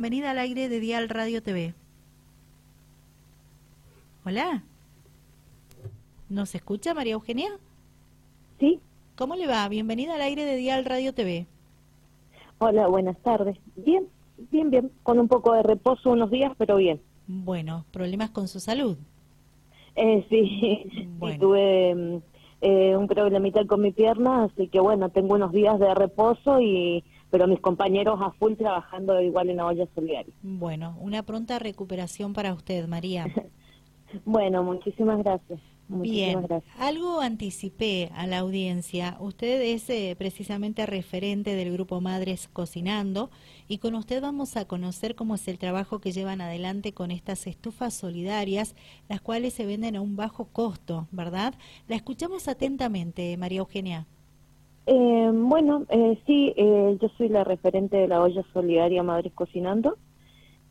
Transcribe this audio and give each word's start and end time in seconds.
Bienvenida 0.00 0.30
al 0.30 0.38
aire 0.38 0.70
de 0.70 0.80
Dial 0.80 1.10
Radio 1.10 1.42
TV. 1.42 1.74
Hola. 4.24 4.62
¿Nos 6.30 6.54
escucha 6.54 6.94
María 6.94 7.12
Eugenia? 7.12 7.50
Sí. 8.58 8.80
¿Cómo 9.14 9.36
le 9.36 9.46
va? 9.46 9.68
Bienvenida 9.68 10.14
al 10.14 10.22
aire 10.22 10.46
de 10.46 10.56
Dial 10.56 10.86
Radio 10.86 11.12
TV. 11.12 11.46
Hola, 12.60 12.86
buenas 12.86 13.18
tardes. 13.18 13.58
Bien, 13.76 14.06
bien, 14.50 14.70
bien. 14.70 14.90
Con 15.02 15.18
un 15.18 15.28
poco 15.28 15.52
de 15.52 15.64
reposo 15.64 16.12
unos 16.12 16.30
días, 16.30 16.52
pero 16.56 16.76
bien. 16.76 16.98
Bueno, 17.26 17.84
¿problemas 17.92 18.30
con 18.30 18.48
su 18.48 18.58
salud? 18.58 18.96
Eh, 19.96 20.24
sí, 20.30 21.06
Bueno. 21.18 21.38
tuve 21.40 21.94
mm, 21.94 22.16
eh, 22.62 22.96
un 22.96 23.06
problemita 23.06 23.66
con 23.66 23.82
mi 23.82 23.92
pierna, 23.92 24.44
así 24.44 24.66
que 24.68 24.80
bueno, 24.80 25.10
tengo 25.10 25.34
unos 25.34 25.52
días 25.52 25.78
de 25.78 25.94
reposo 25.94 26.58
y 26.58 27.04
pero 27.30 27.46
mis 27.46 27.60
compañeros 27.60 28.18
a 28.20 28.30
full 28.32 28.54
trabajando 28.54 29.20
igual 29.20 29.50
en 29.50 29.56
la 29.58 29.66
olla 29.66 29.86
solidaria. 29.94 30.34
Bueno, 30.42 30.96
una 31.00 31.22
pronta 31.22 31.58
recuperación 31.58 32.32
para 32.32 32.52
usted, 32.52 32.86
María. 32.88 33.26
Bueno, 34.24 34.62
muchísimas 34.64 35.18
gracias. 35.18 35.60
Muchísimas 35.88 36.02
Bien, 36.02 36.42
gracias. 36.42 36.80
algo 36.80 37.20
anticipé 37.20 38.10
a 38.14 38.26
la 38.26 38.38
audiencia. 38.38 39.16
Usted 39.18 39.60
es 39.60 39.90
eh, 39.90 40.14
precisamente 40.16 40.86
referente 40.86 41.54
del 41.54 41.72
grupo 41.72 42.00
Madres 42.00 42.48
Cocinando 42.52 43.30
y 43.66 43.78
con 43.78 43.96
usted 43.96 44.22
vamos 44.22 44.56
a 44.56 44.66
conocer 44.66 45.16
cómo 45.16 45.34
es 45.34 45.48
el 45.48 45.58
trabajo 45.58 46.00
que 46.00 46.12
llevan 46.12 46.40
adelante 46.40 46.92
con 46.92 47.10
estas 47.10 47.46
estufas 47.48 47.92
solidarias, 47.94 48.76
las 49.08 49.20
cuales 49.20 49.54
se 49.54 49.66
venden 49.66 49.96
a 49.96 50.00
un 50.00 50.14
bajo 50.14 50.46
costo, 50.46 51.08
¿verdad? 51.10 51.54
La 51.88 51.96
escuchamos 51.96 52.46
atentamente, 52.46 53.36
María 53.36 53.58
Eugenia. 53.60 54.06
Eh, 54.92 55.30
bueno, 55.32 55.86
eh, 55.88 56.18
sí, 56.26 56.52
eh, 56.56 56.98
yo 57.00 57.08
soy 57.16 57.28
la 57.28 57.44
referente 57.44 57.96
de 57.96 58.08
la 58.08 58.20
olla 58.20 58.42
solidaria 58.52 59.04
Madres 59.04 59.32
Cocinando. 59.32 59.98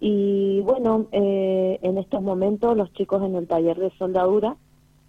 Y 0.01 0.59
bueno, 0.59 1.07
eh, 1.13 1.79
en 1.81 1.97
estos 1.97 2.21
momentos 2.21 2.75
los 2.75 2.91
chicos 2.91 3.23
en 3.23 3.35
el 3.35 3.47
taller 3.47 3.77
de 3.77 3.91
soldadura 3.97 4.57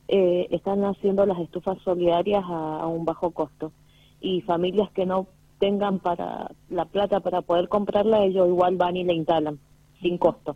eh, 0.07 0.47
están 0.53 0.85
haciendo 0.85 1.27
las 1.27 1.41
estufas 1.41 1.79
solidarias 1.83 2.45
a, 2.47 2.83
a 2.83 2.87
un 2.87 3.05
bajo 3.05 3.33
costo. 3.33 3.73
Y 4.21 4.43
familias 4.43 4.89
que 4.93 5.07
no 5.07 5.27
tengan 5.59 5.99
para 5.99 6.53
la 6.69 6.85
plata 6.85 7.19
para 7.19 7.43
poder 7.43 7.69
comprarla, 7.69 8.25
ellos 8.25 8.47
igual 8.47 8.77
van 8.77 8.97
y 8.97 9.03
la 9.03 9.13
instalan, 9.13 9.59
sin 10.01 10.19
costo. 10.19 10.55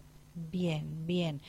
Bien, 0.52 1.04
bien. 1.06 1.40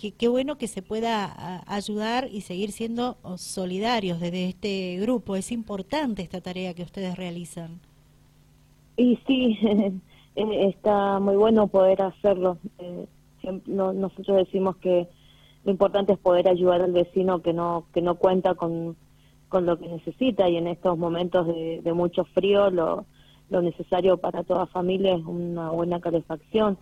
Qué, 0.00 0.12
qué 0.12 0.28
bueno 0.28 0.56
que 0.56 0.66
se 0.66 0.80
pueda 0.80 1.62
ayudar 1.66 2.26
y 2.32 2.40
seguir 2.40 2.72
siendo 2.72 3.18
oh, 3.22 3.36
solidarios 3.36 4.18
desde 4.18 4.48
este 4.48 4.96
grupo. 4.98 5.36
Es 5.36 5.52
importante 5.52 6.22
esta 6.22 6.40
tarea 6.40 6.72
que 6.72 6.82
ustedes 6.82 7.18
realizan. 7.18 7.80
Y 8.96 9.18
sí, 9.26 9.58
eh, 10.36 10.68
está 10.68 11.18
muy 11.18 11.36
bueno 11.36 11.66
poder 11.66 12.00
hacerlo. 12.00 12.56
Eh, 12.78 13.06
nosotros 13.66 14.38
decimos 14.38 14.76
que 14.76 15.06
lo 15.64 15.70
importante 15.70 16.14
es 16.14 16.18
poder 16.18 16.48
ayudar 16.48 16.80
al 16.80 16.92
vecino 16.92 17.42
que 17.42 17.52
no 17.52 17.84
que 17.92 18.00
no 18.00 18.14
cuenta 18.14 18.54
con, 18.54 18.96
con 19.50 19.66
lo 19.66 19.78
que 19.78 19.86
necesita 19.86 20.48
y 20.48 20.56
en 20.56 20.66
estos 20.66 20.96
momentos 20.96 21.46
de, 21.46 21.82
de 21.82 21.92
mucho 21.92 22.24
frío 22.24 22.70
lo, 22.70 23.04
lo 23.50 23.60
necesario 23.60 24.16
para 24.16 24.44
toda 24.44 24.64
familia 24.64 25.14
es 25.14 25.24
una 25.26 25.72
buena 25.72 26.00
calefacción. 26.00 26.78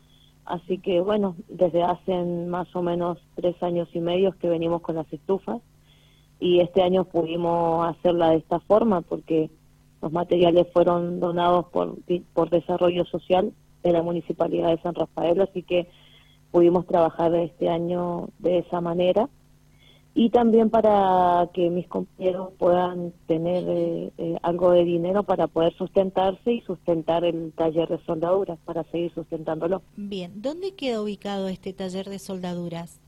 Así 0.49 0.79
que 0.79 1.03
bueno, 1.03 1.37
desde 1.49 1.83
hace 1.83 2.25
más 2.25 2.75
o 2.75 2.81
menos 2.81 3.19
tres 3.35 3.63
años 3.63 3.87
y 3.93 4.01
medio 4.01 4.33
que 4.39 4.49
venimos 4.49 4.81
con 4.81 4.97
las 4.97 5.13
estufas 5.13 5.61
y 6.41 6.61
este 6.61 6.81
año 6.81 7.05
pudimos 7.05 7.87
hacerla 7.87 8.31
de 8.31 8.37
esta 8.37 8.59
forma 8.61 9.03
porque 9.03 9.51
los 10.01 10.11
materiales 10.11 10.67
fueron 10.73 11.21
donados 11.21 11.67
por, 11.67 11.97
por 12.33 12.49
Desarrollo 12.49 13.05
Social 13.05 13.53
de 13.83 13.93
la 13.93 14.03
Municipalidad 14.03 14.71
de 14.71 14.81
San 14.81 14.95
Rafael, 14.95 15.39
así 15.43 15.63
que 15.63 15.87
pudimos 16.51 16.87
trabajar 16.87 17.35
este 17.35 17.69
año 17.69 18.31
de 18.39 18.61
esa 18.61 18.81
manera. 18.81 19.29
Y 20.21 20.31
también 20.31 20.69
para 20.69 21.49
que 21.55 21.71
mis 21.71 21.87
compañeros 21.87 22.51
puedan 22.59 23.13
tener 23.29 23.63
eh, 23.69 24.11
eh, 24.19 24.37
algo 24.43 24.73
de 24.73 24.83
dinero 24.83 25.23
para 25.23 25.47
poder 25.47 25.73
sustentarse 25.75 26.55
y 26.55 26.61
sustentar 26.63 27.25
el 27.25 27.53
taller 27.53 27.89
de 27.89 28.05
soldaduras, 28.05 28.59
para 28.65 28.83
seguir 28.91 29.15
sustentándolo. 29.15 29.81
Bien, 29.95 30.43
¿dónde 30.43 30.75
queda 30.75 31.01
ubicado 31.01 31.47
este 31.47 31.73
taller 31.73 32.11
de 32.11 32.19
soldaduras? 32.19 33.01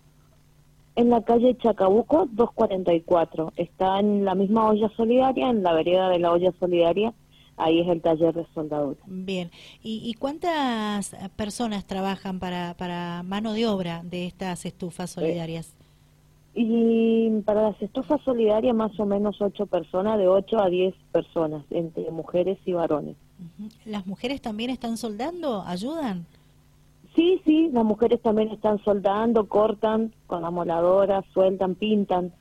En 0.95 1.11
la 1.11 1.25
calle 1.25 1.57
Chacabuco 1.57 2.29
244. 2.31 3.55
Está 3.57 3.99
en 3.99 4.25
la 4.25 4.37
misma 4.37 4.69
olla 4.69 4.89
solidaria, 4.97 5.51
en 5.51 5.65
la 5.65 5.73
vereda 5.73 6.11
de 6.11 6.21
la 6.21 6.31
olla 6.31 6.53
solidaria. 6.61 7.13
Ahí 7.57 7.81
es 7.81 7.89
el 7.89 8.03
taller 8.03 8.35
de 8.35 8.47
soldadura. 8.55 9.01
Bien, 9.07 9.51
¿y, 9.83 10.09
y 10.09 10.15
cuántas 10.15 11.17
personas 11.35 11.85
trabajan 11.89 12.39
para, 12.39 12.77
para 12.77 13.25
mano 13.25 13.53
de 13.53 13.67
obra 13.67 14.03
de 14.05 14.27
estas 14.27 14.65
estufas 14.65 15.11
solidarias? 15.11 15.75
Y 16.55 17.31
para 17.45 17.63
las 17.63 17.81
estufas 17.81 18.21
solidarias 18.23 18.75
más 18.75 18.99
o 18.99 19.07
menos 19.07 19.41
ocho 19.41 19.67
personas, 19.67 20.19
de 20.19 20.27
8 20.27 20.61
a 20.61 20.69
10 20.69 20.95
personas, 21.13 21.65
entre 21.71 22.11
mujeres 22.11 22.59
y 22.65 22.73
varones. 22.73 23.17
¿Las 23.85 24.07
mujeres 24.07 24.41
también 24.43 24.71
están 24.71 24.97
soldando? 24.97 25.63
¿Ayudan? 25.63 26.27
Sí, 27.15 27.41
sí, 27.45 27.71
las 27.73 27.85
mujeres 27.85 28.21
también 28.21 28.51
están 28.51 28.83
soldando, 28.85 29.49
cortan 29.49 30.13
con 30.27 30.43
la 30.43 30.51
moladora, 30.51 31.25
sueltan, 31.33 31.75
pintan. 31.75 32.33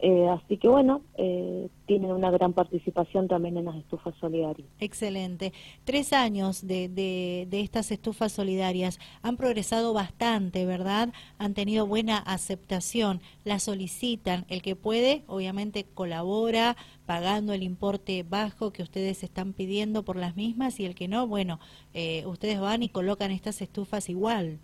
Eh, 0.00 0.28
así 0.28 0.58
que 0.58 0.68
bueno, 0.68 1.02
eh, 1.16 1.68
tienen 1.86 2.12
una 2.12 2.30
gran 2.30 2.52
participación 2.52 3.26
también 3.26 3.56
en 3.56 3.64
las 3.64 3.74
estufas 3.76 4.14
solidarias. 4.20 4.68
Excelente. 4.78 5.52
Tres 5.84 6.12
años 6.12 6.64
de, 6.64 6.88
de, 6.88 7.48
de 7.50 7.60
estas 7.60 7.90
estufas 7.90 8.30
solidarias 8.30 9.00
han 9.22 9.36
progresado 9.36 9.92
bastante, 9.92 10.66
¿verdad? 10.66 11.08
Han 11.38 11.54
tenido 11.54 11.86
buena 11.86 12.18
aceptación, 12.18 13.20
las 13.44 13.64
solicitan. 13.64 14.44
El 14.48 14.62
que 14.62 14.76
puede, 14.76 15.24
obviamente, 15.26 15.84
colabora 15.94 16.76
pagando 17.04 17.52
el 17.52 17.64
importe 17.64 18.22
bajo 18.22 18.72
que 18.72 18.82
ustedes 18.82 19.24
están 19.24 19.52
pidiendo 19.52 20.04
por 20.04 20.16
las 20.16 20.36
mismas 20.36 20.78
y 20.78 20.84
el 20.84 20.94
que 20.94 21.08
no, 21.08 21.26
bueno, 21.26 21.58
eh, 21.94 22.24
ustedes 22.26 22.60
van 22.60 22.84
y 22.84 22.88
colocan 22.88 23.32
estas 23.32 23.62
estufas 23.62 24.08
igual. 24.08 24.58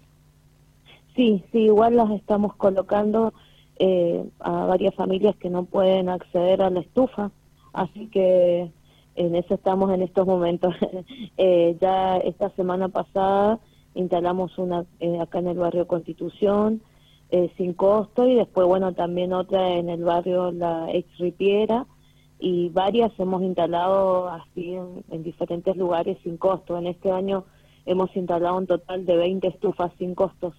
Sí, 1.17 1.43
sí, 1.51 1.59
igual 1.59 1.97
las 1.97 2.11
estamos 2.11 2.55
colocando 2.57 3.33
eh, 3.79 4.25
a 4.41 4.67
varias 4.67 4.95
familias 4.95 5.37
que 5.37 5.51
no 5.51 5.65
pueden 5.65 6.09
acceder 6.09 6.63
a 6.63 6.71
la 6.71 6.81
estufa, 6.81 7.31
así 7.73 8.07
que 8.09 8.71
en 9.17 9.35
eso 9.35 9.55
estamos 9.55 9.93
en 9.93 10.03
estos 10.03 10.27
momentos. 10.27 10.75
Eh, 11.37 11.77
ya 11.81 12.17
esta 12.19 12.51
semana 12.51 12.89
pasada 12.89 13.59
instalamos 13.95 14.57
una 14.57 14.85
eh, 15.01 15.19
acá 15.21 15.41
en 15.41 15.49
el 15.49 15.59
barrio 15.59 15.89
Constitución 15.89 16.81
eh, 17.31 17.51
sin 17.57 17.75
costo 17.75 18.29
y 18.29 18.37
después, 18.37 18.69
bueno, 18.69 18.93
también 18.95 19.33
otra 19.33 19.75
en 19.75 19.89
el 19.89 20.05
barrio 20.05 20.53
La 20.53 20.93
Ex 20.93 21.19
Ripiera 21.19 21.87
y 22.39 22.69
varias 22.69 23.13
hemos 23.19 23.43
instalado 23.43 24.29
así 24.29 24.75
en, 24.75 25.05
en 25.11 25.25
diferentes 25.25 25.77
lugares 25.77 26.19
sin 26.23 26.37
costo. 26.37 26.79
En 26.79 26.87
este 26.87 27.11
año 27.11 27.45
hemos 27.85 28.15
instalado 28.17 28.57
un 28.57 28.69
total 28.69 29.05
de 29.07 29.17
20 29.17 29.49
estufas 29.49 29.93
sin 29.99 30.15
costos. 30.15 30.55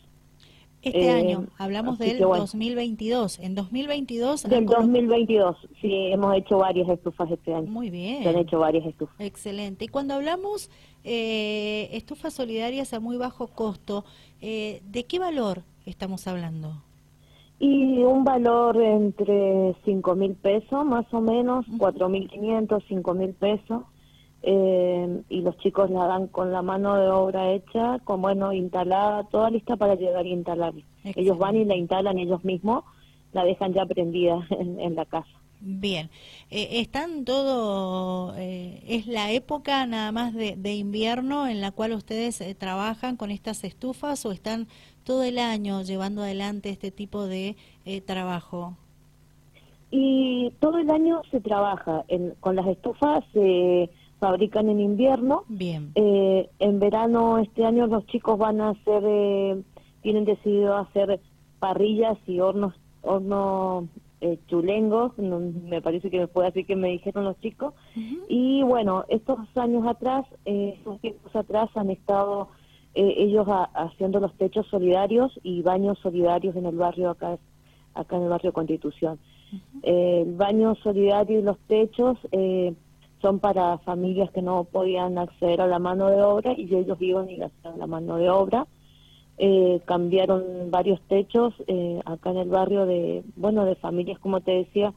Este 0.86 1.08
Eh, 1.08 1.10
año, 1.10 1.48
hablamos 1.58 1.98
del 1.98 2.20
bueno. 2.24 2.44
2022. 2.44 3.40
En 3.40 3.56
2022... 3.56 4.46
han 4.46 4.52
Del 4.52 4.66
colo- 4.66 4.82
2022, 4.82 5.58
sí, 5.82 5.92
hemos 6.12 6.38
hecho 6.38 6.60
varias 6.60 6.88
estufas 6.90 7.32
este 7.32 7.56
año. 7.56 7.68
Muy 7.72 7.90
bien. 7.90 8.22
Se 8.22 8.30
han 8.30 8.38
hecho 8.38 8.60
varias 8.60 8.86
estufas. 8.86 9.16
Excelente. 9.20 9.86
Y 9.86 9.88
cuando 9.88 10.14
hablamos 10.14 10.70
eh, 11.04 11.90
estufas 11.92 12.36
solidarias 12.36 12.94
a 12.94 13.00
muy 13.00 13.18
bajo 13.18 13.48
costo, 13.48 14.06
eh, 14.42 14.84
¿de 14.92 15.06
qué 15.06 15.18
valor 15.18 15.64
estamos 15.88 16.28
hablando? 16.28 16.84
Y 17.58 18.04
un 18.04 18.24
valor 18.24 18.80
entre 18.80 19.76
5 19.86 20.14
mil 20.16 20.34
pesos, 20.36 20.86
más 20.86 21.12
o 21.12 21.20
menos, 21.20 21.68
Ujú. 21.68 21.80
4 21.80 22.10
mil 22.10 22.30
500, 22.30 22.84
5 22.88 23.14
mil 23.16 23.34
pesos. 23.34 23.82
Eh, 24.48 25.24
y 25.30 25.42
los 25.42 25.58
chicos 25.58 25.90
la 25.90 26.06
dan 26.08 26.28
con 26.28 26.52
la 26.52 26.62
mano 26.62 26.96
de 26.98 27.10
obra 27.10 27.52
hecha, 27.54 27.98
con 28.04 28.22
bueno, 28.22 28.54
instalada, 28.54 29.24
toda 29.30 29.50
lista 29.50 29.76
para 29.76 29.96
llegar 29.96 30.26
y 30.28 30.34
instalar. 30.34 30.74
Ellos 31.16 31.38
van 31.40 31.56
y 31.56 31.66
la 31.66 31.76
instalan 31.76 32.20
ellos 32.20 32.44
mismos, 32.46 32.84
la 33.34 33.44
dejan 33.44 33.74
ya 33.74 33.86
prendida 33.88 34.46
en, 34.52 34.80
en 34.80 34.96
la 34.96 35.06
casa. 35.06 35.30
Bien, 35.60 36.12
eh, 36.52 36.82
están 36.82 37.26
todo, 37.26 38.36
eh, 38.38 38.84
es 38.88 39.08
la 39.08 39.32
época 39.32 39.86
nada 39.88 40.12
más 40.12 40.34
de, 40.34 40.56
de 40.58 40.76
invierno 40.76 41.48
en 41.48 41.62
la 41.62 41.72
cual 41.72 41.94
ustedes 41.94 42.40
eh, 42.42 42.54
trabajan 42.56 43.16
con 43.18 43.32
estas 43.32 43.64
estufas 43.64 44.26
o 44.26 44.32
están 44.32 44.68
todo 45.04 45.24
el 45.24 45.40
año 45.40 45.82
llevando 45.82 46.22
adelante 46.22 46.70
este 46.70 46.92
tipo 46.92 47.26
de 47.26 47.56
eh, 47.86 48.02
trabajo. 48.02 48.78
Y 49.92 50.52
todo 50.60 50.78
el 50.80 50.90
año 50.90 51.22
se 51.32 51.40
trabaja, 51.42 52.04
en- 52.08 52.36
con 52.40 52.56
las 52.56 52.68
estufas 52.68 53.24
se 53.34 53.90
fabrican 54.26 54.70
en 54.70 54.80
invierno 54.80 55.44
Bien, 55.48 55.92
Eh, 55.94 56.50
en 56.60 56.80
verano 56.80 57.38
este 57.38 57.64
año 57.64 57.86
los 57.86 58.06
chicos 58.08 58.40
van 58.40 58.60
a 58.60 58.70
hacer, 58.70 59.04
eh, 59.06 59.62
tienen 60.02 60.26
decidido 60.26 60.76
hacer 60.76 61.20
parrillas 61.60 62.18
y 62.26 62.40
hornos, 62.40 62.74
hornos 63.04 63.86
eh, 64.22 64.40
chulengos, 64.48 65.16
me 65.20 65.80
parece 65.82 66.10
que 66.10 66.20
me 66.22 66.28
fue 66.28 66.48
así 66.48 66.64
que 66.64 66.76
me 66.76 66.90
dijeron 66.90 67.26
los 67.26 67.40
chicos. 67.40 67.76
Y 68.28 68.64
bueno, 68.64 69.06
estos 69.10 69.38
años 69.56 69.86
atrás, 69.86 70.26
eh, 70.46 70.74
estos 70.78 71.00
tiempos 71.02 71.36
atrás 71.36 71.70
han 71.76 71.92
estado 71.92 72.48
eh, 72.96 73.14
ellos 73.18 73.46
haciendo 73.76 74.20
los 74.20 74.34
techos 74.38 74.66
solidarios 74.68 75.40
y 75.44 75.62
baños 75.62 76.00
solidarios 76.00 76.56
en 76.56 76.66
el 76.66 76.78
barrio 76.78 77.12
acá, 77.12 77.38
acá 77.94 78.16
en 78.18 78.24
el 78.24 78.30
barrio 78.30 78.54
Constitución. 78.54 79.20
el 79.84 80.34
baño 80.34 80.74
solidario 80.76 81.40
y 81.40 81.44
los 81.44 81.60
techos 81.68 82.18
son 83.22 83.40
para 83.40 83.78
familias 83.80 84.30
que 84.32 84.42
no 84.42 84.66
podían 84.66 85.18
acceder 85.18 85.62
a 85.62 85.68
la 85.68 85.80
mano 85.80 86.08
de 86.10 86.22
obra 86.22 86.54
y 86.58 86.74
ellos 86.74 86.98
iban 87.02 87.30
y 87.30 87.42
hacían 87.42 87.80
la 87.80 87.88
mano 87.88 88.18
de 88.18 88.30
obra 88.30 88.68
eh, 89.38 89.82
cambiaron 89.86 90.72
varios 90.72 91.02
techos 91.08 91.54
eh, 91.68 92.00
acá 92.06 92.32
en 92.32 92.38
el 92.38 92.50
barrio 92.50 92.86
de, 92.86 93.24
bueno, 93.36 93.66
de 93.66 93.76
familias, 93.76 94.18
como 94.20 94.40
te 94.42 94.52
decía, 94.52 94.94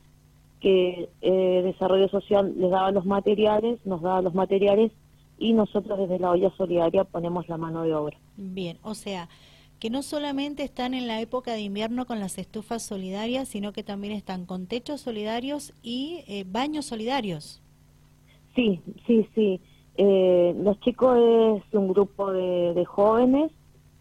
que 0.61 1.09
eh, 1.23 1.63
Desarrollo 1.65 2.09
Social 2.09 2.55
les 2.57 2.71
daba 2.71 2.93
los 2.93 3.05
materiales, 3.05 3.79
nos 3.85 4.01
daba 4.01 4.23
los 4.23 4.35
materiales 4.35 4.93
y 5.39 5.53
nosotros 5.53 5.99
desde 5.99 6.19
la 6.19 6.31
olla 6.31 6.53
solidaria 6.57 7.05
ponemos 7.05 7.49
la 7.49 7.57
mano 7.57 7.83
de 7.83 7.95
obra. 7.95 8.17
Bien, 8.37 8.79
o 8.83 8.95
sea, 8.95 9.29
que 9.79 9.91
no 9.91 10.03
solamente 10.03 10.65
están 10.65 10.95
en 10.95 11.07
la 11.07 11.21
época 11.21 11.53
de 11.53 11.61
invierno 11.61 12.07
con 12.07 12.19
las 12.21 12.39
estufas 12.39 12.83
solidarias, 12.83 13.49
sino 13.49 13.73
que 13.73 13.85
también 13.85 14.13
están 14.13 14.47
con 14.47 14.67
techos 14.67 15.01
solidarios 15.01 15.73
y 15.83 16.25
eh, 16.27 16.45
baños 16.47 16.87
solidarios. 16.87 17.61
Sí, 18.59 18.81
sí, 19.07 19.29
sí. 19.35 19.61
los 19.97 20.81
chicos 20.81 21.17
es 21.17 21.75
un 21.75 21.89
grupo 21.89 22.33
de, 22.33 22.75
de 22.75 22.85
jóvenes 22.85 23.53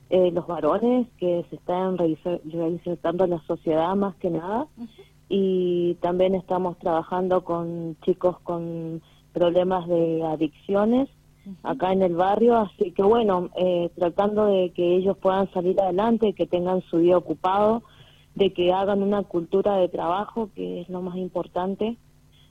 eh, 0.09 0.31
los 0.31 0.47
varones 0.47 1.05
que 1.17 1.45
se 1.49 1.57
están 1.57 1.97
reinsertando 1.97 3.25
en 3.25 3.31
la 3.31 3.41
sociedad 3.45 3.93
más 3.95 4.15
que 4.15 4.29
nada 4.29 4.67
y 5.27 5.95
también 5.95 6.33
estamos 6.33 6.77
trabajando 6.79 7.43
con 7.43 7.97
chicos 8.05 8.39
con 8.39 9.01
problemas 9.33 9.85
de 9.89 10.23
adicciones 10.23 11.09
acá 11.61 11.91
en 11.91 12.03
el 12.03 12.15
barrio, 12.15 12.55
así 12.55 12.91
que 12.91 13.03
bueno, 13.03 13.49
eh, 13.57 13.89
tratando 13.97 14.45
de 14.45 14.71
que 14.71 14.95
ellos 14.95 15.17
puedan 15.17 15.51
salir 15.51 15.79
adelante, 15.81 16.33
que 16.33 16.47
tengan 16.47 16.81
su 16.89 16.99
día 16.99 17.17
ocupado, 17.17 17.83
de 18.35 18.53
que 18.53 18.71
hagan 18.71 19.03
una 19.03 19.23
cultura 19.23 19.75
de 19.75 19.89
trabajo, 19.89 20.49
que 20.55 20.81
es 20.81 20.89
lo 20.89 21.01
más 21.01 21.17
importante. 21.17 21.97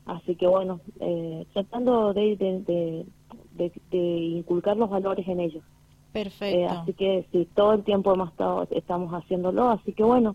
Así 0.06 0.36
que 0.36 0.46
bueno, 0.46 0.80
eh, 1.00 1.44
tratando 1.52 2.14
de, 2.14 2.36
de, 2.36 3.04
de 3.90 3.98
inculcar 3.98 4.76
los 4.76 4.88
valores 4.88 5.26
en 5.28 5.40
ellos. 5.40 5.64
Perfecto. 6.12 6.58
Eh, 6.58 6.64
así 6.64 6.94
que 6.94 7.26
sí, 7.30 7.46
todo 7.54 7.74
el 7.74 7.84
tiempo 7.84 8.14
hemos 8.14 8.30
estado, 8.30 8.66
estamos 8.70 9.12
haciéndolo, 9.12 9.68
así 9.68 9.92
que 9.92 10.02
bueno, 10.02 10.34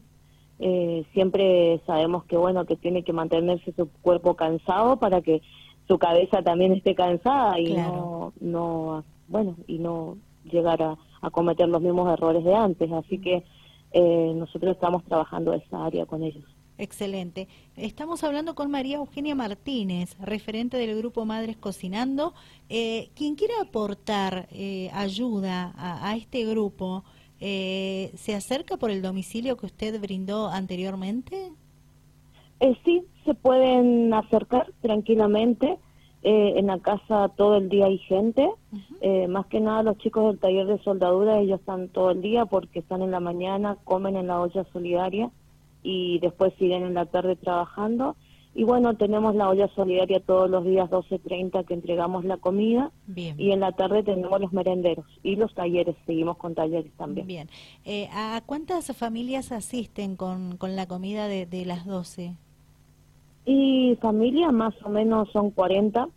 eh, 0.59 1.05
siempre 1.13 1.81
sabemos 1.87 2.23
que 2.25 2.37
bueno, 2.37 2.65
que 2.65 2.75
tiene 2.75 3.03
que 3.03 3.13
mantenerse 3.13 3.73
su 3.73 3.89
cuerpo 4.03 4.35
cansado 4.35 4.97
para 4.97 5.21
que 5.21 5.41
su 5.87 5.97
cabeza 5.97 6.43
también 6.43 6.73
esté 6.73 6.93
cansada 6.93 7.59
y 7.59 7.73
no, 7.73 8.31
no, 8.39 9.03
bueno, 9.27 9.55
y 9.65 9.79
no 9.79 10.17
llegar 10.43 10.83
a, 10.83 10.97
a, 11.21 11.29
cometer 11.31 11.67
los 11.67 11.81
mismos 11.81 12.13
errores 12.13 12.43
de 12.43 12.53
antes, 12.53 12.91
así 12.91 13.17
que 13.17 13.43
eh, 13.91 14.33
nosotros 14.35 14.73
estamos 14.73 15.03
trabajando 15.05 15.51
esa 15.53 15.83
área 15.83 16.05
con 16.05 16.21
ellos. 16.21 16.45
Excelente. 16.81 17.47
Estamos 17.77 18.23
hablando 18.23 18.55
con 18.55 18.71
María 18.71 18.97
Eugenia 18.97 19.35
Martínez, 19.35 20.17
referente 20.19 20.77
del 20.77 20.97
grupo 20.97 21.25
Madres 21.25 21.55
Cocinando. 21.55 22.33
Eh, 22.69 23.11
quien 23.15 23.35
quiera 23.35 23.53
aportar 23.61 24.47
eh, 24.51 24.89
ayuda 24.91 25.75
a, 25.77 26.15
este 26.15 26.43
grupo, 26.43 27.03
eh, 27.39 28.09
¿se 28.15 28.33
acerca 28.33 28.77
por 28.77 28.89
el 28.89 29.03
domicilio 29.03 29.57
que 29.57 29.67
usted 29.67 30.01
brindó 30.01 30.49
anteriormente? 30.49 31.51
Eh, 32.59 32.75
sí, 32.83 33.03
se 33.25 33.35
pueden 33.35 34.11
acercar 34.11 34.73
tranquilamente. 34.81 35.77
en 36.23 36.65
la 36.65 36.79
casa 36.79 37.29
todo 37.37 37.57
el 37.57 37.69
día 37.69 37.85
hay 37.85 37.99
gente. 37.99 38.49
más 39.29 39.45
que 39.45 39.59
nada 39.59 39.83
los 39.83 39.99
chicos 39.99 40.31
del 40.31 40.39
taller 40.39 40.65
de 40.65 40.79
soldadura, 40.79 41.39
ellos 41.39 41.59
están 41.59 41.89
todo 41.89 42.09
el 42.09 42.23
día 42.23 42.45
porque 42.47 42.79
están 42.79 43.03
en 43.03 43.11
la 43.11 43.19
mañana, 43.19 43.77
comen 43.83 44.15
en 44.15 44.25
la 44.25 44.41
olla 44.41 44.65
solidaria 44.73 45.29
y 45.83 46.19
después 46.19 46.53
siguen 46.57 46.83
en 46.83 46.93
la 46.93 47.05
tarde 47.05 47.35
trabajando. 47.35 48.15
Y 48.53 48.65
bueno, 48.65 48.95
tenemos 48.95 49.33
la 49.33 49.47
olla 49.47 49.69
solidaria 49.75 50.19
todos 50.19 50.49
los 50.49 50.65
días 50.65 50.89
12.30 50.89 51.65
que 51.65 51.73
entregamos 51.73 52.25
la 52.25 52.35
comida. 52.37 52.91
Y 53.15 53.51
en 53.51 53.61
la 53.61 53.71
tarde 53.71 54.03
tenemos 54.03 54.41
los 54.41 54.51
merenderos 54.51 55.05
y 55.23 55.37
los 55.37 55.53
talleres, 55.53 55.95
seguimos 56.05 56.37
con 56.37 56.53
talleres 56.53 56.91
también. 56.97 57.27
Bien. 57.27 57.49
Eh, 57.85 58.09
¿A 58.11 58.41
cuántas 58.45 58.95
familias 58.95 59.53
asisten 59.53 60.17
con, 60.17 60.57
con 60.57 60.75
la 60.75 60.85
comida 60.85 61.27
de, 61.27 61.45
de 61.45 61.65
las 61.65 61.85
12? 61.85 62.35
Y 63.45 63.97
familias 64.01 64.51
más 64.51 64.73
o 64.83 64.89
menos 64.89 65.29
son 65.31 65.51
40 65.51 66.09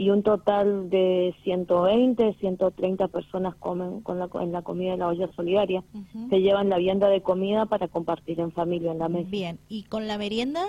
y 0.00 0.08
un 0.08 0.22
total 0.22 0.88
de 0.88 1.34
120, 1.44 2.32
130 2.40 3.08
personas 3.08 3.54
comen 3.56 4.00
con 4.00 4.18
la, 4.18 4.30
en 4.40 4.50
la 4.50 4.62
comida 4.62 4.92
de 4.92 4.96
la 4.96 5.08
olla 5.08 5.30
solidaria. 5.36 5.84
Se 6.30 6.40
llevan 6.40 6.70
la 6.70 6.78
vianda 6.78 7.10
de 7.10 7.20
comida 7.20 7.66
para 7.66 7.86
compartir 7.86 8.40
en 8.40 8.50
familia 8.50 8.92
en 8.92 8.98
la 8.98 9.10
mesa. 9.10 9.28
Bien, 9.28 9.58
¿y 9.68 9.82
con 9.82 10.08
la 10.08 10.16
merienda? 10.16 10.62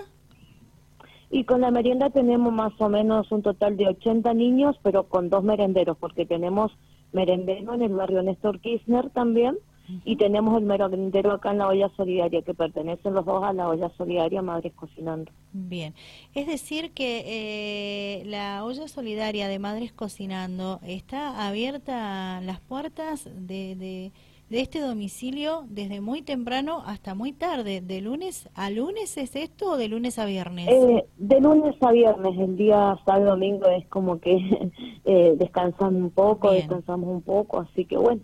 Y 1.29 1.45
con 1.45 1.61
la 1.61 1.71
merienda 1.71 2.09
tenemos 2.09 2.51
más 2.51 2.73
o 2.79 2.89
menos 2.89 3.31
un 3.31 3.41
total 3.41 3.77
de 3.77 3.87
80 3.87 4.33
niños, 4.33 4.75
pero 4.83 5.07
con 5.07 5.29
dos 5.29 5.45
merenderos, 5.45 5.95
porque 5.97 6.25
tenemos 6.25 6.73
merendero 7.13 7.73
en 7.73 7.83
el 7.83 7.93
barrio 7.93 8.23
Néstor 8.23 8.59
Kirchner 8.59 9.11
también, 9.11 9.57
y 10.05 10.15
tenemos 10.15 10.57
el 10.57 10.65
merendero 10.65 11.31
acá 11.31 11.51
en 11.51 11.59
la 11.59 11.67
olla 11.67 11.89
solidaria, 11.95 12.41
que 12.41 12.53
pertenecen 12.53 13.13
los 13.13 13.25
dos 13.25 13.43
a 13.43 13.53
la 13.53 13.67
olla 13.67 13.89
solidaria 13.97 14.41
Madres 14.41 14.73
Cocinando. 14.73 15.31
Bien, 15.53 15.93
es 16.33 16.47
decir 16.47 16.91
que 16.91 17.23
eh, 17.25 18.25
la 18.25 18.63
olla 18.63 18.87
solidaria 18.87 19.47
de 19.47 19.59
Madres 19.59 19.91
Cocinando 19.91 20.79
está 20.85 21.47
abierta 21.47 22.41
las 22.41 22.59
puertas 22.61 23.29
de, 23.35 23.75
de, 23.75 24.11
este 24.49 24.81
domicilio 24.81 25.63
desde 25.69 26.01
muy 26.01 26.21
temprano 26.21 26.83
hasta 26.85 27.15
muy 27.15 27.31
tarde, 27.31 27.79
de 27.79 28.01
lunes 28.01 28.49
a 28.53 28.69
lunes 28.69 29.17
es 29.17 29.35
esto 29.37 29.71
o 29.71 29.77
de 29.77 29.87
lunes 29.87 30.19
a 30.19 30.25
viernes? 30.25 30.67
Eh, 30.69 31.05
de 31.17 31.39
lunes 31.39 31.75
a 31.81 31.91
viernes, 31.91 32.37
el 32.37 32.57
día 32.57 32.97
sábado 33.05 33.31
domingo 33.31 33.67
es 33.67 33.87
como 33.87 34.19
que 34.19 34.71
eh, 35.05 35.35
descansamos 35.37 36.01
un 36.01 36.11
poco, 36.11 36.51
descansamos 36.51 37.09
un 37.09 37.21
poco, 37.21 37.59
así 37.59 37.85
que 37.85 37.97
bueno. 37.97 38.21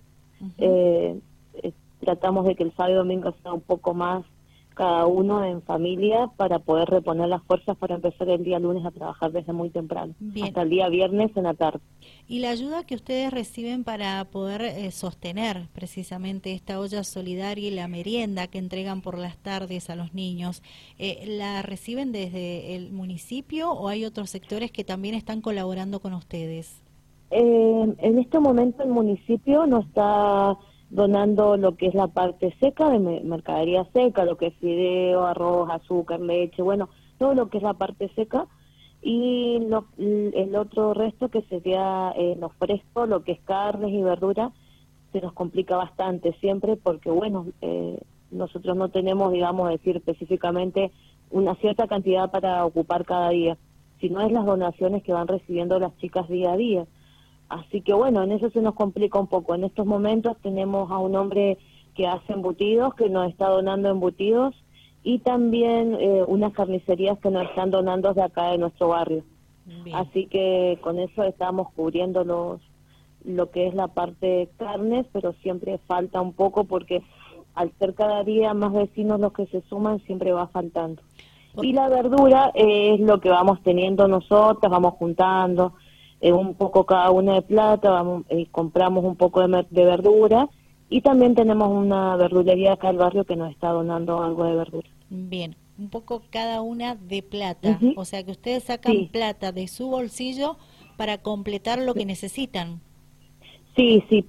eh, 0.58 1.18
tratamos 2.08 2.46
de 2.46 2.56
que 2.56 2.64
el 2.64 2.72
sábado 2.72 2.94
y 2.94 2.98
domingo 3.00 3.36
sea 3.44 3.52
un 3.52 3.60
poco 3.60 3.94
más 3.94 4.24
cada 4.76 5.08
uno 5.08 5.44
en 5.44 5.62
familia 5.62 6.30
para 6.38 6.60
poder 6.60 6.88
reponer 6.88 7.28
las 7.28 7.44
fuerzas 7.44 7.76
para 7.76 7.96
empezar 7.96 8.30
el 8.30 8.46
día 8.46 8.60
lunes 8.60 8.86
a 8.86 8.92
trabajar 8.92 9.34
desde 9.34 9.52
muy 9.52 9.72
temprano, 9.72 10.14
hasta 10.42 10.62
el 10.62 10.70
día 10.70 10.88
viernes 10.88 11.36
en 11.36 11.44
la 11.44 11.54
tarde. 11.54 11.80
Y 12.30 12.40
la 12.40 12.52
ayuda 12.52 12.86
que 12.86 12.96
ustedes 12.96 13.34
reciben 13.34 13.84
para 13.84 14.24
poder 14.26 14.62
eh, 14.62 14.92
sostener 14.92 15.68
precisamente 15.74 16.54
esta 16.54 16.80
olla 16.80 17.04
solidaria 17.04 17.68
y 17.68 17.72
la 17.72 17.90
merienda 17.90 18.48
que 18.48 18.60
entregan 18.60 19.02
por 19.02 19.18
las 19.18 19.36
tardes 19.38 19.90
a 19.90 19.98
los 19.98 20.14
niños, 20.14 20.64
eh, 20.98 21.26
¿la 21.28 21.62
reciben 21.62 22.14
desde 22.14 22.76
el 22.76 22.92
municipio 22.94 23.72
o 23.72 23.90
hay 23.90 24.06
otros 24.06 24.30
sectores 24.30 24.72
que 24.72 24.86
también 24.86 25.16
están 25.16 25.42
colaborando 25.42 26.00
con 26.00 26.14
ustedes? 26.14 26.82
Eh, 27.32 27.96
en 27.98 28.20
este 28.20 28.40
momento 28.40 28.84
el 28.84 28.90
municipio 28.90 29.66
no 29.66 29.80
está 29.80 30.56
donando 30.90 31.58
lo 31.58 31.76
que 31.76 31.88
es 31.88 31.94
la 31.94 32.08
parte 32.08 32.56
seca 32.60 32.90
de 32.90 33.00
mercadería 33.00 33.86
seca, 33.94 34.26
lo 34.26 34.38
que 34.38 34.48
es 34.48 34.56
fideo, 34.56 35.26
arroz, 35.26 35.70
azúcar, 35.70 36.20
leche, 36.20 36.62
bueno, 36.62 36.90
todo 37.18 37.34
lo 37.34 37.50
que 37.50 37.58
es 37.58 37.64
la 37.64 37.74
parte 37.74 38.10
seca 38.16 38.48
y 39.02 39.56
el 39.58 40.56
otro 40.56 40.94
resto 40.94 41.30
que 41.30 41.42
sería 41.44 42.14
eh, 42.18 42.36
lo 42.40 42.50
fresco, 42.50 43.06
lo 43.06 43.24
que 43.24 43.34
es 43.34 43.40
carnes 43.42 43.92
y 43.92 44.02
verduras, 44.02 44.52
se 45.12 45.22
nos 45.22 45.34
complica 45.34 45.78
bastante 45.78 46.34
siempre 46.40 46.76
porque, 46.76 47.10
bueno, 47.10 47.46
eh, 47.62 48.00
nosotros 48.32 48.76
no 48.76 48.90
tenemos, 48.90 49.32
digamos, 49.32 49.70
decir 49.70 49.98
específicamente 49.98 50.92
una 51.30 51.56
cierta 51.56 51.88
cantidad 51.88 52.32
para 52.32 52.66
ocupar 52.66 53.06
cada 53.06 53.30
día, 53.30 53.58
sino 54.00 54.22
es 54.22 54.32
las 54.32 54.46
donaciones 54.46 55.04
que 55.04 55.14
van 55.14 55.28
recibiendo 55.28 55.80
las 55.80 55.96
chicas 55.98 56.28
día 56.28 56.54
a 56.54 56.58
día. 56.58 56.86
Así 57.50 57.82
que 57.82 57.94
bueno, 57.94 58.24
en 58.24 58.32
eso 58.32 58.50
se 58.50 58.62
nos 58.62 58.76
complica 58.76 59.20
un 59.20 59.28
poco. 59.28 59.56
En 59.56 59.64
estos 59.64 59.86
momentos 59.86 60.38
tenemos 60.42 60.92
a 60.92 60.98
un 60.98 61.16
hombre 61.16 61.58
que 61.96 62.08
hace 62.08 62.34
embutidos, 62.34 62.94
que 62.96 63.10
nos 63.10 63.30
está 63.30 63.48
donando 63.48 63.90
embutidos, 63.90 64.54
y 65.04 65.20
también 65.20 65.96
eh, 66.00 66.24
unas 66.28 66.54
carnicerías 66.54 67.18
que 67.20 67.30
nos 67.30 67.48
están 67.50 67.72
donando 67.72 68.14
de 68.14 68.22
acá 68.22 68.52
de 68.52 68.58
nuestro 68.58 68.90
barrio. 68.90 69.24
Así 69.94 70.28
que 70.28 70.80
con 70.82 70.98
eso 70.98 71.24
estamos 71.24 71.70
cubriendo 71.74 72.24
los, 72.24 72.62
lo 73.26 73.52
que 73.52 73.68
es 73.68 73.74
la 73.74 73.88
parte 73.88 74.26
de 74.26 74.50
carnes, 74.58 75.06
pero 75.12 75.34
siempre 75.42 75.78
falta 75.88 76.22
un 76.22 76.32
poco 76.34 76.64
porque 76.64 77.04
al 77.54 77.72
ser 77.80 77.94
cada 77.94 78.24
día 78.24 78.54
más 78.54 78.72
vecinos 78.72 79.20
los 79.20 79.34
que 79.34 79.46
se 79.48 79.62
suman, 79.64 80.00
siempre 80.06 80.32
va 80.32 80.48
faltando. 80.48 81.02
Y 81.62 81.74
la 81.74 81.90
verdura 81.90 82.52
es 82.54 83.00
lo 83.00 83.20
que 83.20 83.30
vamos 83.30 83.62
teniendo 83.64 84.08
nosotros, 84.08 84.72
vamos 84.72 84.94
juntando 84.94 85.74
eh, 86.22 86.32
un 86.32 86.56
poco 86.56 86.86
cada 86.86 87.12
una 87.12 87.36
de 87.36 87.42
plata, 87.42 87.90
vamos, 87.90 88.24
eh, 88.30 88.48
compramos 88.52 89.04
un 89.04 89.16
poco 89.16 89.48
de, 89.48 89.66
de, 89.70 89.86
verdura 89.86 90.50
y 90.90 91.02
también 91.02 91.36
tenemos 91.36 91.70
una 91.70 92.16
verdulería 92.16 92.74
acá 92.74 92.90
al 92.90 92.98
barrio 92.98 93.24
que 93.24 93.36
nos 93.36 93.52
está 93.52 93.70
donando 93.70 94.22
algo 94.22 94.46
de 94.46 94.56
verdura. 94.56 94.88
Bien, 95.10 95.56
un 95.78 95.90
poco 95.90 96.24
cada 96.30 96.62
una 96.62 96.96
de 96.96 97.22
plata, 97.22 97.80
o 97.96 98.06
sea 98.06 98.24
que 98.24 98.32
ustedes 98.32 98.64
sacan 98.64 99.08
plata 99.12 99.52
de 99.52 99.68
su 99.68 99.88
bolsillo 99.90 100.58
para 100.98 101.20
completar 101.20 101.80
lo 101.80 101.94
que 101.94 102.06
necesitan. 102.06 102.82
Sí, 103.76 104.04
sí, 104.10 104.26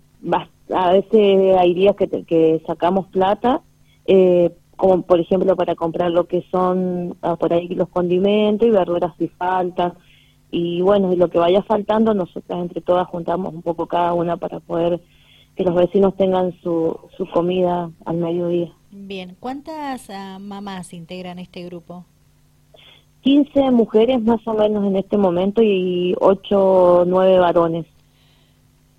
a 0.74 0.92
veces 0.92 1.56
hay 1.58 1.74
días 1.74 1.96
que, 1.96 2.08
que 2.24 2.62
sacamos 2.66 3.06
plata, 3.06 3.62
eh, 4.06 4.50
como 4.76 5.02
por 5.02 5.20
ejemplo 5.20 5.56
para 5.56 5.74
comprar 5.74 6.10
lo 6.10 6.26
que 6.26 6.44
son 6.50 7.16
ah, 7.22 7.36
por 7.36 7.52
ahí 7.52 7.68
los 7.68 7.88
condimentos 7.88 8.68
y 8.68 8.70
verduras 8.70 9.12
si 9.18 9.28
faltan. 9.28 9.94
Y 10.50 10.80
bueno, 10.80 11.12
y 11.12 11.16
lo 11.16 11.28
que 11.28 11.38
vaya 11.38 11.62
faltando, 11.62 12.14
nosotras 12.14 12.60
entre 12.60 12.80
todas 12.80 13.06
juntamos 13.08 13.54
un 13.54 13.62
poco 13.62 13.86
cada 13.86 14.14
una 14.14 14.36
para 14.36 14.60
poder 14.60 15.00
que 15.56 15.64
los 15.64 15.74
vecinos 15.74 16.16
tengan 16.16 16.52
su, 16.62 16.98
su 17.16 17.28
comida 17.30 17.90
al 18.04 18.16
mediodía. 18.16 18.72
Bien, 18.90 19.36
¿cuántas 19.40 20.08
ah, 20.08 20.38
mamás 20.40 20.94
integran 20.94 21.38
este 21.38 21.64
grupo? 21.64 22.04
15 23.22 23.70
mujeres 23.72 24.22
más 24.22 24.40
o 24.46 24.54
menos 24.54 24.86
en 24.86 24.96
este 24.96 25.16
momento 25.16 25.62
y 25.62 26.14
8 26.20 27.00
o 27.00 27.04
9 27.04 27.38
varones. 27.38 27.86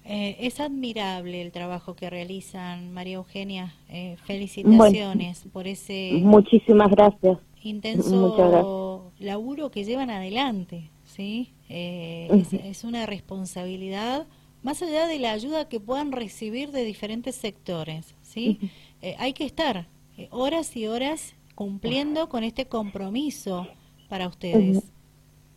Eh, 0.05 0.37
es 0.39 0.59
admirable 0.59 1.41
el 1.41 1.51
trabajo 1.51 1.93
que 1.95 2.09
realizan, 2.09 2.91
María 2.93 3.15
Eugenia. 3.15 3.73
Eh, 3.89 4.17
felicitaciones 4.25 5.45
por 5.53 5.67
ese 5.67 6.13
muchísimas 6.21 6.89
gracias. 6.89 7.37
intenso 7.63 9.11
laburo 9.19 9.69
que 9.69 9.83
llevan 9.83 10.09
adelante. 10.09 10.89
¿Sí? 11.15 11.53
Eh, 11.69 12.43
es, 12.63 12.83
una 12.83 13.05
responsabilidad, 13.05 14.27
más 14.63 14.81
allá 14.81 15.07
de 15.07 15.19
la 15.19 15.31
ayuda 15.31 15.67
que 15.67 15.79
puedan 15.79 16.11
recibir 16.11 16.71
de 16.71 16.83
diferentes 16.83 17.35
sectores. 17.35 18.15
¿sí? 18.21 18.59
hay 19.17 19.33
que 19.33 19.45
estar 19.45 19.87
horas 20.29 20.75
y 20.75 20.87
horas 20.87 21.33
cumpliendo 21.55 22.29
con 22.29 22.43
este 22.43 22.65
compromiso 22.65 23.67
para 24.07 24.27
ustedes. 24.27 24.83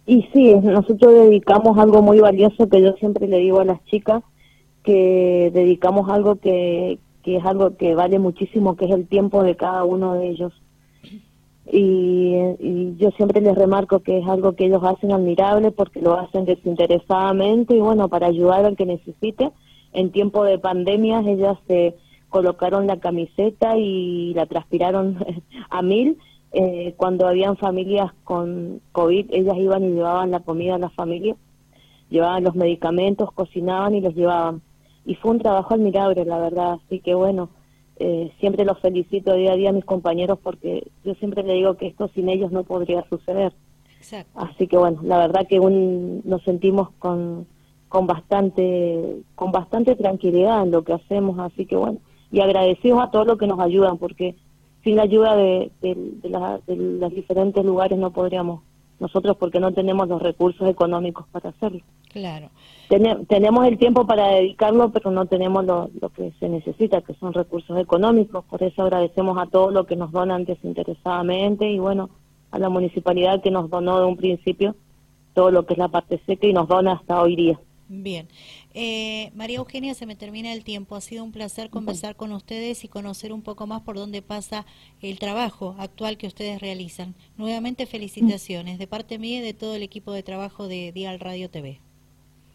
Y 0.07 0.23
sí, 0.33 0.55
nosotros 0.55 1.13
dedicamos 1.13 1.79
algo 1.79 2.03
muy 2.03 2.19
valioso 2.19 2.69
que 2.69 2.83
yo 2.83 2.93
siempre 2.95 3.29
le 3.29 3.39
digo 3.39 3.61
a 3.61 3.65
las 3.65 3.85
chicas, 3.85 4.23
que 4.83 5.51
dedicamos 5.55 6.09
algo 6.11 6.37
que, 6.37 6.99
que 7.23 7.37
es 7.37 7.45
algo 7.45 7.77
que 7.77 7.95
vale 7.95 8.19
muchísimo, 8.19 8.77
que 8.77 8.87
es 8.87 8.91
el 8.91 9.07
tiempo 9.07 9.43
de 9.45 9.57
cada 9.57 9.85
uno 9.85 10.15
de 10.15 10.29
ellos. 10.29 10.53
Y, 11.71 12.97
yo 12.99 13.11
siempre 13.13 13.41
les 13.41 13.55
remarco 13.55 14.01
que 14.01 14.19
es 14.19 14.29
algo 14.29 14.55
que 14.55 14.67
ellos 14.67 14.83
hacen 14.85 15.13
admirable 15.13 15.71
porque 15.71 16.01
lo 16.01 16.19
hacen 16.19 16.45
desinteresadamente 16.45 17.77
y 17.77 17.81
bueno, 17.81 18.09
para 18.09 18.27
ayudar 18.27 18.65
al 18.65 18.77
que 18.77 18.87
necesite. 18.87 19.51
En 19.93 20.11
tiempo 20.11 20.45
de 20.45 20.59
pandemias 20.59 21.27
ellas 21.27 21.59
se 21.67 21.97
colocaron 22.29 22.87
la 22.87 22.99
camiseta 22.99 23.77
y 23.77 24.35
la 24.35 24.47
transpiraron 24.47 25.19
a 25.71 25.83
mil. 25.83 26.19
Eh, 26.53 26.95
cuando 26.97 27.27
habían 27.27 27.57
familias 27.57 28.13
con 28.25 28.81
COVID, 28.93 29.27
ellas 29.31 29.57
iban 29.57 29.85
y 29.85 29.93
llevaban 29.93 30.31
la 30.31 30.41
comida 30.41 30.75
a 30.75 30.79
las 30.79 30.93
familias, 30.93 31.39
llevaban 32.11 32.45
los 32.45 32.55
medicamentos, 32.55 33.33
cocinaban 33.33 33.95
y 33.95 34.03
los 34.03 34.15
llevaban 34.15 34.61
y 35.05 35.15
fue 35.17 35.33
un 35.33 35.39
trabajo 35.41 35.75
admirable, 35.75 36.25
la 36.25 36.39
verdad. 36.39 36.79
Así 36.85 37.01
que 37.01 37.15
bueno, 37.15 37.51
eh, 38.05 38.33
siempre 38.41 38.65
los 38.65 38.81
felicito 38.81 39.33
día 39.35 39.53
a 39.53 39.57
día 39.57 39.71
a 39.71 39.73
mis 39.73 39.85
compañeros 39.85 40.37
porque 40.43 40.89
yo 41.05 41.15
siempre 41.15 41.45
le 41.45 41.55
digo 41.55 41.77
que 41.77 41.87
esto 41.87 42.09
sin 42.09 42.29
ellos 42.29 42.51
no 42.51 42.65
podría 42.65 43.05
suceder. 43.09 43.53
Así 44.35 44.67
que 44.67 44.77
bueno, 44.77 44.99
la 45.05 45.19
verdad 45.19 45.47
que 45.49 45.61
un, 45.61 46.21
nos 46.25 46.43
sentimos 46.43 46.91
con, 46.99 47.47
con 47.89 48.09
bastante 48.09 49.19
con 49.37 49.53
bastante 49.53 49.95
tranquilidad 49.95 50.65
en 50.65 50.73
lo 50.73 50.83
que 50.83 50.95
hacemos, 50.95 51.39
así 51.39 51.65
que 51.65 51.77
bueno, 51.77 51.99
y 52.33 52.41
agradecidos 52.41 53.01
a 53.01 53.13
todos 53.13 53.25
los 53.25 53.39
que 53.39 53.47
nos 53.47 53.61
ayudan 53.61 53.99
porque 53.99 54.35
sin 54.83 54.97
la 54.97 55.03
ayuda 55.03 55.37
de, 55.37 55.71
de, 55.81 55.95
de 55.95 56.77
los 56.77 57.15
diferentes 57.15 57.65
lugares 57.65 57.97
no 57.97 58.13
podríamos 58.13 58.63
nosotros 59.03 59.37
porque 59.37 59.59
no 59.59 59.73
tenemos 59.73 60.09
los 60.09 60.23
recursos 60.23 60.69
económicos 60.69 61.27
para 61.33 61.51
hacerlo. 61.51 61.81
Claro. 62.09 62.51
tenemos 63.27 63.67
el 63.67 63.77
tiempo 63.77 64.07
para 64.07 64.29
dedicarlo, 64.29 64.93
pero 64.93 65.11
no 65.11 65.27
tenemos 65.27 65.65
lo, 65.65 65.91
que 66.15 66.33
se 66.39 66.49
necesita, 66.49 67.01
que 67.01 67.15
son 67.15 67.33
recursos 67.33 67.77
económicos. 67.81 68.45
Por 68.45 68.63
eso 68.63 68.83
agradecemos 68.83 69.37
a 69.39 69.47
todos 69.47 69.73
los 69.73 69.87
que 69.87 69.97
nos 69.97 70.13
donan 70.13 70.45
desinteresadamente 70.45 71.69
y 71.69 71.81
bueno, 71.81 72.11
a 72.53 72.61
la 72.61 72.69
municipalidad 72.69 73.43
que 73.43 73.51
nos 73.51 73.69
donó 73.69 73.99
de 73.99 74.07
un 74.07 74.17
principio 74.17 74.77
todo 75.35 75.51
lo 75.51 75.67
que 75.67 75.75
es 75.75 75.79
la 75.79 75.89
parte 75.89 76.21
seca 76.25 76.47
y 76.47 76.53
nos 76.53 76.69
dona 76.69 76.93
hasta 76.93 77.21
hoy 77.21 77.35
día. 77.35 77.59
Bien. 77.95 78.27
Eh, 78.73 79.31
María 79.35 79.59
Eugenia, 79.59 79.93
se 79.93 80.07
me 80.07 80.17
termina 80.17 80.55
el 80.55 80.65
tiempo. 80.65 80.97
Ha 80.97 81.03
sido 81.03 81.23
un 81.25 81.31
placer 81.31 81.69
conversar 81.69 82.17
con 82.17 82.33
ustedes 82.33 82.85
y 82.85 82.89
conocer 82.89 83.35
un 83.35 83.43
poco 83.43 83.67
más 83.67 83.83
por 83.83 83.97
dónde 83.97 84.23
pasa 84.23 84.65
el 85.03 85.19
trabajo 85.19 85.77
actual 85.79 86.17
que 86.17 86.27
ustedes 86.27 86.59
realizan. 86.59 87.15
Nuevamente 87.37 87.85
felicitaciones 87.85 88.79
de 88.79 88.87
parte 88.87 89.19
mía 89.19 89.41
y 89.41 89.43
de 89.43 89.53
todo 89.53 89.75
el 89.75 89.83
equipo 89.83 90.13
de 90.13 90.23
trabajo 90.23 90.69
de 90.69 90.91
Dial 90.93 91.21
Radio 91.21 91.51
TV. 91.51 91.81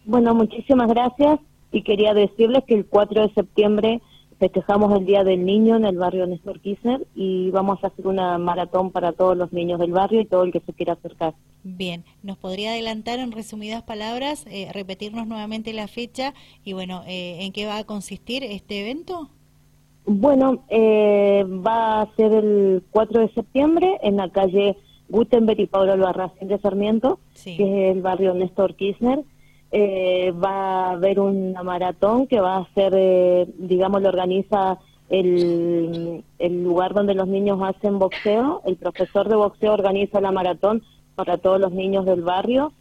Bueno, 0.06 0.34
muchísimas 0.34 0.88
gracias 0.88 1.40
y 1.72 1.84
quería 1.84 2.16
decirles 2.16 2.64
que 2.66 2.74
el 2.74 2.88
4 2.88 3.28
de 3.28 3.34
septiembre 3.36 4.02
festejamos 4.40 4.98
el 4.98 5.06
Día 5.06 5.24
del 5.24 5.46
Niño 5.46 5.76
en 5.76 5.86
el 5.86 5.98
barrio 5.98 6.26
Néstor 6.26 6.60
Kirchner 6.62 7.06
y 7.14 7.52
vamos 7.52 7.84
a 7.84 7.88
hacer 7.88 8.08
una 8.08 8.40
maratón 8.40 8.90
para 8.92 9.12
todos 9.12 9.38
los 9.38 9.54
niños 9.54 9.80
del 9.80 9.92
barrio 9.92 10.22
y 10.22 10.26
todo 10.26 10.46
el 10.46 10.52
que 10.52 10.62
se 10.62 10.74
quiera 10.74 10.94
acercar. 10.94 11.36
Bien, 11.70 12.06
¿nos 12.24 12.38
podría 12.38 12.72
adelantar 12.72 13.20
en 13.20 13.34
resumidas 13.34 13.84
palabras, 13.84 14.46
eh, 14.50 14.70
repetirnos 14.74 15.28
nuevamente 15.28 15.74
la 15.74 15.88
fecha 15.88 16.34
y 16.64 16.72
bueno, 16.72 17.04
eh, 17.08 17.40
en 17.42 17.52
qué 17.52 17.66
va 17.66 17.78
a 17.78 17.84
consistir 17.84 18.44
este 18.44 18.82
evento? 18.82 19.30
Bueno, 20.06 20.64
eh, 20.70 21.44
va 21.46 22.02
a 22.02 22.16
ser 22.16 22.32
el 22.32 22.84
4 22.92 23.22
de 23.22 23.34
septiembre 23.34 23.98
en 24.02 24.16
la 24.16 24.30
calle 24.30 24.78
Gutenberg 25.10 25.60
y 25.60 25.68
Pablo 25.68 25.92
Albarracín 25.92 26.48
de 26.48 26.58
Sarmiento, 26.60 27.20
que 27.44 27.90
es 27.90 27.96
el 27.96 28.02
barrio 28.02 28.34
Néstor 28.34 28.76
Kirchner 28.76 29.26
eh, 29.72 30.32
va 30.32 30.88
a 30.88 30.92
haber 30.92 31.20
una 31.20 31.62
maratón 31.64 32.28
que 32.28 32.40
va 32.40 32.58
a 32.58 32.74
ser, 32.74 32.94
eh, 32.96 33.48
digamos, 33.58 34.02
lo 34.02 34.10
organiza 34.10 34.80
el, 35.10 36.24
el 36.40 36.64
lugar 36.64 36.94
donde 36.94 37.14
los 37.14 37.28
niños 37.28 37.60
hacen 37.62 38.00
boxeo. 38.00 38.62
El 38.66 38.78
profesor 38.78 39.28
de 39.28 39.36
boxeo 39.36 39.74
organiza 39.74 40.22
la 40.22 40.32
maratón 40.32 40.84
para 41.18 41.40
todos 41.40 41.60
los 41.60 41.72
niños 41.72 42.06
del 42.06 42.22
barrio. 42.22 42.72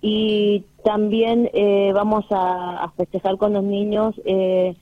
Y 0.00 0.64
también 0.84 1.50
eh, 1.52 1.90
vamos 1.92 2.24
a, 2.30 2.92
festejar 2.96 3.36
con 3.38 3.52
los 3.54 3.64
niños, 3.64 4.14
eh, 4.24 4.76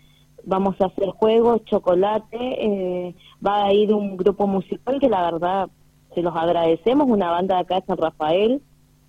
vamos 0.44 0.78
a 0.80 0.86
hacer 0.86 1.08
juegos, 1.08 1.64
chocolate, 1.64 2.36
eh, 2.38 3.14
va 3.44 3.64
a 3.64 3.72
ir 3.72 3.94
un 3.94 4.18
grupo 4.18 4.46
musical 4.46 5.00
que 5.00 5.08
la 5.08 5.22
verdad 5.22 5.70
se 6.14 6.20
los 6.20 6.36
agradecemos, 6.36 7.08
una 7.08 7.30
banda 7.30 7.54
de 7.54 7.60
acá 7.62 7.80
de 7.80 7.86
San 7.86 7.96
Rafael, 7.96 8.60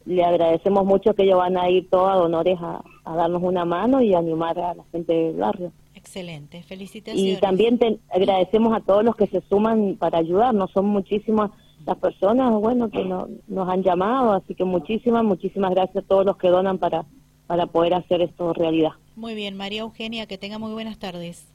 le 0.05 0.23
agradecemos 0.23 0.85
mucho 0.85 1.13
que 1.13 1.23
ellos 1.23 1.37
van 1.37 1.57
a 1.57 1.69
ir 1.69 1.89
todos 1.89 2.11
a 2.11 2.17
honores 2.17 2.57
a, 2.61 2.81
darnos 3.03 3.43
una 3.43 3.65
mano 3.65 4.01
y 4.01 4.13
animar 4.13 4.57
a 4.57 4.73
la 4.73 4.83
gente 4.93 5.11
del 5.11 5.35
barrio. 5.35 5.73
Excelente, 5.95 6.63
felicitaciones. 6.63 7.37
Y 7.37 7.41
también 7.41 7.77
agradecemos 8.09 8.73
a 8.73 8.79
todos 8.79 9.03
los 9.03 9.17
que 9.17 9.27
se 9.27 9.41
suman 9.49 9.97
para 9.99 10.19
ayudarnos, 10.19 10.71
son 10.71 10.85
muchísimas 10.85 11.51
las 11.85 11.97
personas, 11.97 12.51
bueno, 12.53 12.89
que 12.89 13.03
nos 13.03 13.69
han 13.69 13.83
llamado, 13.83 14.33
así 14.33 14.55
que 14.55 14.63
muchísimas, 14.63 15.23
muchísimas 15.23 15.71
gracias 15.71 16.03
a 16.03 16.07
todos 16.07 16.25
los 16.25 16.37
que 16.37 16.49
donan 16.49 16.77
para, 16.77 17.05
para 17.47 17.65
poder 17.67 17.93
hacer 17.93 18.21
esto 18.21 18.53
realidad. 18.53 18.91
Muy 19.15 19.35
bien, 19.35 19.55
María 19.57 19.81
Eugenia, 19.81 20.25
que 20.25 20.37
tenga 20.37 20.57
muy 20.57 20.71
buenas 20.71 20.97
tardes. 20.99 21.47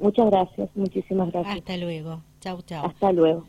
Muchas 0.00 0.26
gracias, 0.30 0.68
muchísimas 0.74 1.32
gracias. 1.32 1.56
Hasta 1.56 1.76
luego, 1.76 2.22
chau, 2.40 2.62
chau. 2.62 2.86
Hasta 2.86 3.12
luego. 3.12 3.44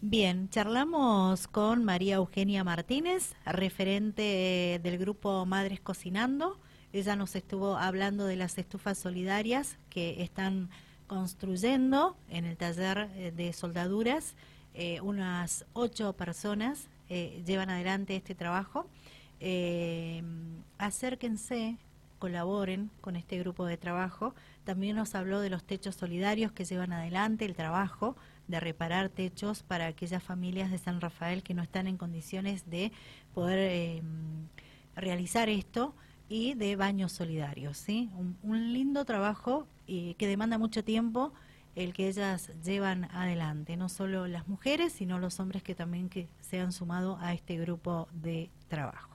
Bien, 0.00 0.48
charlamos 0.48 1.46
con 1.46 1.84
María 1.84 2.16
Eugenia 2.16 2.64
Martínez, 2.64 3.34
referente 3.44 4.80
del 4.82 4.98
grupo 4.98 5.44
Madres 5.44 5.80
Cocinando. 5.80 6.56
Ella 6.92 7.16
nos 7.16 7.36
estuvo 7.36 7.76
hablando 7.76 8.24
de 8.24 8.36
las 8.36 8.56
estufas 8.56 8.98
solidarias 8.98 9.78
que 9.90 10.22
están 10.22 10.70
construyendo 11.06 12.16
en 12.30 12.46
el 12.46 12.56
taller 12.56 13.10
eh, 13.16 13.32
de 13.36 13.52
soldaduras. 13.52 14.34
Eh, 14.74 15.00
unas 15.00 15.64
ocho 15.72 16.12
personas 16.14 16.88
eh, 17.08 17.42
llevan 17.46 17.70
adelante 17.70 18.16
este 18.16 18.34
trabajo. 18.34 18.86
acérquense, 20.78 21.76
colaboren 22.18 22.90
con 23.00 23.16
este 23.16 23.38
grupo 23.38 23.66
de 23.66 23.76
trabajo. 23.76 24.34
También 24.64 24.96
nos 24.96 25.14
habló 25.14 25.40
de 25.40 25.50
los 25.50 25.64
techos 25.64 25.96
solidarios 25.96 26.52
que 26.52 26.64
llevan 26.64 26.92
adelante 26.92 27.44
el 27.44 27.56
trabajo 27.56 28.16
de 28.48 28.60
reparar 28.60 29.08
techos 29.08 29.62
para 29.62 29.86
aquellas 29.86 30.22
familias 30.22 30.70
de 30.70 30.78
San 30.78 31.00
Rafael 31.00 31.42
que 31.42 31.54
no 31.54 31.62
están 31.62 31.86
en 31.86 31.96
condiciones 31.96 32.68
de 32.68 32.92
poder 33.34 33.58
eh, 33.58 34.02
realizar 34.94 35.48
esto 35.48 35.94
y 36.28 36.54
de 36.54 36.76
baños 36.76 37.12
solidarios. 37.12 37.76
¿sí? 37.78 38.10
Un, 38.42 38.72
lindo 38.72 39.04
trabajo 39.04 39.66
y 39.86 40.14
que 40.14 40.26
demanda 40.26 40.58
mucho 40.58 40.84
tiempo 40.84 41.32
el 41.74 41.92
que 41.92 42.08
ellas 42.08 42.50
llevan 42.62 43.04
adelante, 43.12 43.76
no 43.76 43.88
solo 43.88 44.26
las 44.26 44.48
mujeres, 44.48 44.92
sino 44.92 45.18
los 45.18 45.40
hombres 45.40 45.62
que 45.62 45.74
también 45.74 46.08
que 46.08 46.28
se 46.40 46.60
han 46.60 46.72
sumado 46.72 47.18
a 47.20 47.32
este 47.32 47.56
grupo 47.58 48.08
de 48.12 48.50
trabajo. 48.68 49.11